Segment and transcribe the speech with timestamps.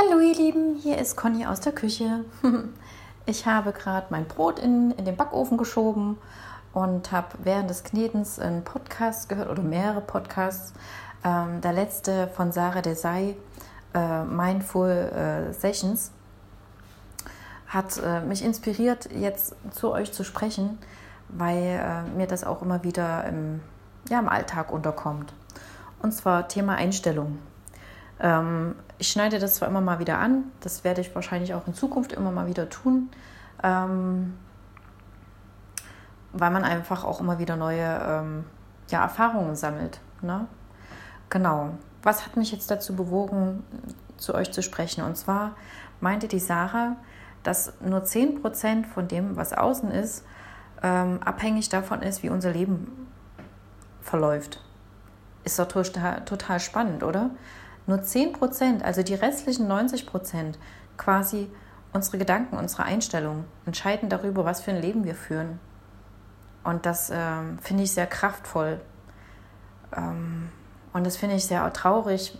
[0.00, 2.24] Hallo ihr Lieben, hier ist Conny aus der Küche.
[3.26, 6.16] Ich habe gerade mein Brot in, in den Backofen geschoben
[6.72, 10.72] und habe während des Knetens einen Podcast gehört oder mehrere Podcasts.
[11.22, 13.36] Ähm, der letzte von Sarah Desai,
[13.94, 16.12] äh, Mindful äh, Sessions,
[17.68, 20.78] hat äh, mich inspiriert, jetzt zu euch zu sprechen,
[21.28, 23.60] weil äh, mir das auch immer wieder im,
[24.08, 25.34] ja, im Alltag unterkommt.
[26.02, 27.38] Und zwar Thema Einstellung.
[28.20, 31.74] Ähm, ich schneide das zwar immer mal wieder an, das werde ich wahrscheinlich auch in
[31.74, 33.10] Zukunft immer mal wieder tun,
[33.62, 34.34] ähm,
[36.32, 38.44] weil man einfach auch immer wieder neue ähm,
[38.88, 40.00] ja, Erfahrungen sammelt.
[40.20, 40.46] Ne?
[41.30, 41.70] Genau.
[42.02, 43.62] Was hat mich jetzt dazu bewogen,
[44.16, 45.02] zu euch zu sprechen?
[45.02, 45.52] Und zwar
[46.00, 46.96] meinte die Sarah,
[47.42, 50.24] dass nur 10% von dem, was außen ist,
[50.82, 53.08] ähm, abhängig davon ist, wie unser Leben
[54.00, 54.62] verläuft.
[55.44, 57.30] Ist doch total, total spannend, oder?
[57.90, 60.58] Nur 10 Prozent, also die restlichen 90 Prozent,
[60.96, 61.50] quasi
[61.92, 65.58] unsere Gedanken, unsere Einstellungen entscheiden darüber, was für ein Leben wir führen.
[66.62, 68.80] Und das ähm, finde ich sehr kraftvoll.
[69.96, 70.50] Ähm,
[70.92, 72.38] und das finde ich sehr traurig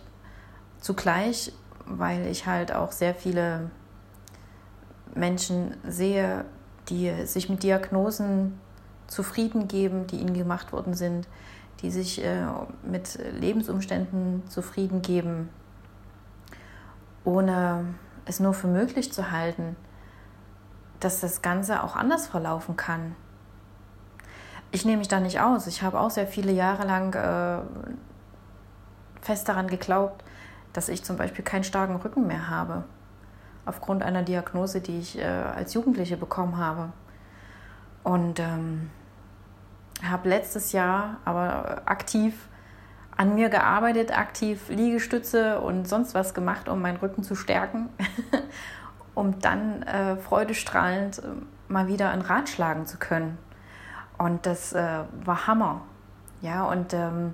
[0.79, 1.51] zugleich,
[1.85, 3.69] weil ich halt auch sehr viele
[5.13, 6.45] Menschen sehe,
[6.89, 8.59] die sich mit Diagnosen
[9.07, 11.27] zufrieden geben, die ihnen gemacht worden sind,
[11.81, 12.45] die sich äh,
[12.83, 15.49] mit Lebensumständen zufrieden geben,
[17.23, 17.85] ohne
[18.25, 19.75] es nur für möglich zu halten,
[20.99, 23.15] dass das Ganze auch anders verlaufen kann.
[24.71, 25.67] Ich nehme mich da nicht aus.
[25.67, 27.61] Ich habe auch sehr viele Jahre lang äh,
[29.21, 30.23] fest daran geglaubt,
[30.73, 32.85] dass ich zum Beispiel keinen starken Rücken mehr habe,
[33.65, 36.93] aufgrund einer Diagnose, die ich äh, als Jugendliche bekommen habe.
[38.03, 38.89] Und ähm,
[40.09, 42.49] habe letztes Jahr aber aktiv
[43.15, 47.89] an mir gearbeitet, aktiv Liegestütze und sonst was gemacht, um meinen Rücken zu stärken,
[49.13, 51.27] um dann äh, freudestrahlend äh,
[51.67, 53.37] mal wieder ein Rad schlagen zu können.
[54.17, 55.81] Und das äh, war Hammer.
[56.41, 57.33] Ja, und ähm,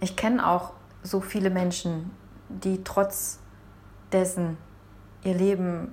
[0.00, 0.72] ich kenne auch
[1.02, 2.10] so viele Menschen,
[2.48, 3.40] die trotz
[4.12, 4.56] dessen
[5.22, 5.92] ihr Leben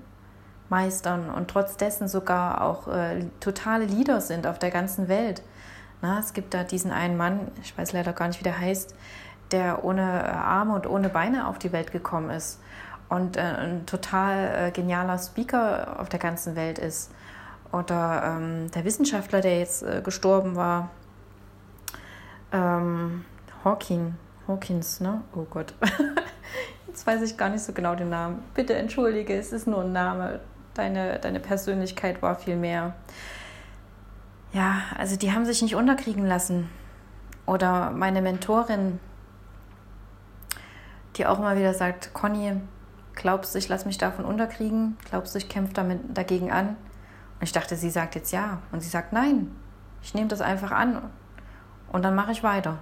[0.70, 5.42] meistern und trotz dessen sogar auch äh, totale Leader sind auf der ganzen Welt.
[6.02, 8.96] Na, es gibt da diesen einen Mann, ich weiß leider gar nicht, wie der heißt,
[9.52, 12.60] der ohne äh, Arme und ohne Beine auf die Welt gekommen ist
[13.10, 17.12] und äh, ein total äh, genialer Speaker auf der ganzen Welt ist.
[17.72, 20.90] Oder ähm, der Wissenschaftler, der jetzt äh, gestorben war,
[22.52, 23.26] ähm,
[23.64, 24.16] Hawking,
[24.48, 25.22] Hawkins, ne?
[25.36, 25.74] Oh Gott.
[26.88, 28.42] Jetzt weiß ich gar nicht so genau den Namen.
[28.54, 30.40] Bitte entschuldige, es ist nur ein Name
[30.76, 32.94] deine, deine Persönlichkeit war viel mehr.
[34.54, 36.70] Ja, also die haben sich nicht unterkriegen lassen.
[37.46, 39.00] Oder meine Mentorin,
[41.16, 42.54] die auch immer wieder sagt, Conny,
[43.16, 44.98] glaubst du, ich lasse mich davon unterkriegen?
[45.10, 45.74] Glaubst du, ich kämpfe
[46.14, 46.70] dagegen an?
[46.70, 48.62] Und ich dachte, sie sagt jetzt ja.
[48.72, 49.52] Und sie sagt nein.
[50.02, 51.02] Ich nehme das einfach an
[51.92, 52.78] und dann mache ich weiter.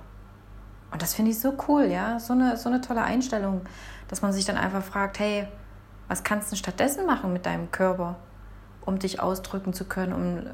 [0.91, 2.19] Und das finde ich so cool, ja.
[2.19, 3.61] So eine, so eine tolle Einstellung,
[4.07, 5.47] dass man sich dann einfach fragt, hey,
[6.07, 8.15] was kannst du stattdessen machen mit deinem Körper,
[8.85, 10.49] um dich ausdrücken zu können, um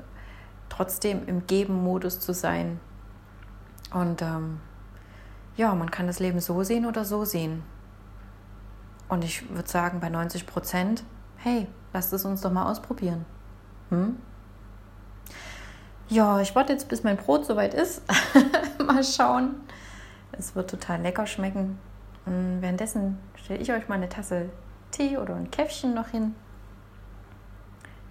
[0.69, 2.79] trotzdem im Geben-Modus zu sein?
[3.93, 4.59] Und ähm,
[5.57, 7.63] ja, man kann das Leben so sehen oder so sehen.
[9.09, 11.03] Und ich würde sagen, bei 90 Prozent,
[11.37, 13.25] hey, lasst es uns doch mal ausprobieren.
[13.89, 14.17] Hm?
[16.07, 18.03] Ja, ich warte jetzt, bis mein Brot soweit ist.
[18.85, 19.55] mal schauen.
[20.31, 21.79] Es wird total lecker schmecken.
[22.25, 24.49] Und währenddessen stelle ich euch mal eine Tasse
[24.91, 26.35] Tee oder ein Käffchen noch hin.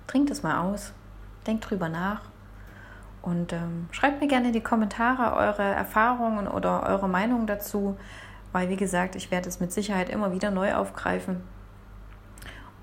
[0.06, 0.92] Trinkt es mal aus,
[1.46, 2.22] denkt drüber nach
[3.22, 7.96] und ähm, schreibt mir gerne in die Kommentare eure Erfahrungen oder eure Meinung dazu,
[8.52, 11.42] weil wie gesagt, ich werde es mit Sicherheit immer wieder neu aufgreifen.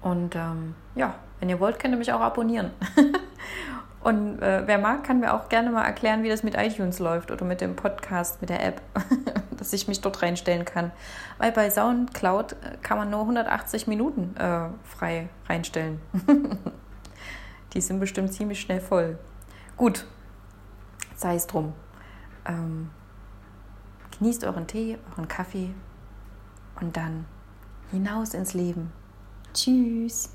[0.01, 2.71] Und ähm, ja, wenn ihr wollt, könnt ihr mich auch abonnieren.
[4.03, 7.31] und äh, wer mag, kann mir auch gerne mal erklären, wie das mit iTunes läuft
[7.31, 8.81] oder mit dem Podcast, mit der App.
[9.57, 10.91] dass ich mich dort reinstellen kann.
[11.37, 15.99] Weil bei SoundCloud äh, kann man nur 180 Minuten äh, frei reinstellen.
[17.73, 19.17] Die sind bestimmt ziemlich schnell voll.
[19.75, 20.05] Gut,
[21.15, 21.73] sei es drum.
[22.45, 22.89] Ähm,
[24.17, 25.71] genießt euren Tee, euren Kaffee
[26.79, 27.25] und dann
[27.91, 28.91] hinaus ins Leben.
[29.53, 30.34] Tschüss.